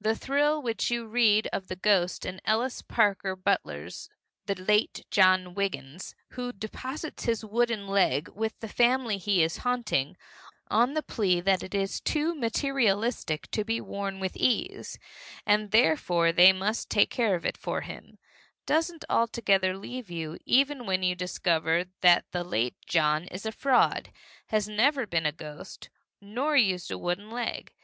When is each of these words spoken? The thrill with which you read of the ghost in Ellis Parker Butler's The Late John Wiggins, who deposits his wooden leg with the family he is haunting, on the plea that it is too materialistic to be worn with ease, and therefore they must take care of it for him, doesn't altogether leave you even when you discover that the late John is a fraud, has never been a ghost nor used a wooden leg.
The 0.00 0.16
thrill 0.16 0.62
with 0.62 0.76
which 0.76 0.90
you 0.90 1.06
read 1.06 1.46
of 1.52 1.68
the 1.68 1.76
ghost 1.76 2.24
in 2.24 2.40
Ellis 2.46 2.80
Parker 2.80 3.36
Butler's 3.36 4.08
The 4.46 4.54
Late 4.54 5.04
John 5.10 5.52
Wiggins, 5.52 6.14
who 6.30 6.54
deposits 6.54 7.24
his 7.26 7.44
wooden 7.44 7.86
leg 7.86 8.28
with 8.30 8.58
the 8.60 8.68
family 8.68 9.18
he 9.18 9.42
is 9.42 9.58
haunting, 9.58 10.16
on 10.70 10.94
the 10.94 11.02
plea 11.02 11.42
that 11.42 11.62
it 11.62 11.74
is 11.74 12.00
too 12.00 12.34
materialistic 12.34 13.50
to 13.50 13.62
be 13.62 13.78
worn 13.78 14.20
with 14.20 14.38
ease, 14.38 14.98
and 15.44 15.70
therefore 15.70 16.32
they 16.32 16.50
must 16.50 16.88
take 16.88 17.10
care 17.10 17.34
of 17.34 17.44
it 17.44 17.58
for 17.58 17.82
him, 17.82 18.16
doesn't 18.64 19.04
altogether 19.10 19.76
leave 19.76 20.10
you 20.10 20.38
even 20.46 20.86
when 20.86 21.02
you 21.02 21.14
discover 21.14 21.84
that 22.00 22.24
the 22.32 22.42
late 22.42 22.76
John 22.86 23.24
is 23.24 23.44
a 23.44 23.52
fraud, 23.52 24.10
has 24.46 24.66
never 24.66 25.06
been 25.06 25.26
a 25.26 25.30
ghost 25.30 25.90
nor 26.22 26.56
used 26.56 26.90
a 26.90 26.96
wooden 26.96 27.30
leg. 27.30 27.74